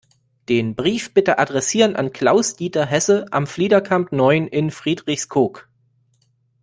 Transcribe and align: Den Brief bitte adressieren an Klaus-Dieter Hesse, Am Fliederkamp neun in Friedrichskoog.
Den 0.49 0.73
Brief 0.73 1.13
bitte 1.13 1.37
adressieren 1.37 1.95
an 1.95 2.11
Klaus-Dieter 2.11 2.87
Hesse, 2.87 3.27
Am 3.31 3.45
Fliederkamp 3.45 4.11
neun 4.11 4.47
in 4.47 4.71
Friedrichskoog. 4.71 5.67